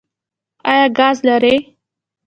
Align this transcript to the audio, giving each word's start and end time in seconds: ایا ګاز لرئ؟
ایا 0.69 0.85
ګاز 0.97 1.17
لرئ؟ 1.27 1.55